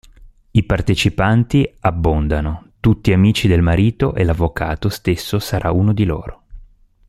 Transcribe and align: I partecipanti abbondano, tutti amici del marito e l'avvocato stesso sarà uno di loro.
I 0.49 0.63
partecipanti 0.63 1.75
abbondano, 1.81 2.71
tutti 2.79 3.13
amici 3.13 3.47
del 3.47 3.61
marito 3.61 4.15
e 4.15 4.23
l'avvocato 4.23 4.89
stesso 4.89 5.37
sarà 5.37 5.69
uno 5.71 5.93
di 5.93 6.05
loro. 6.05 6.41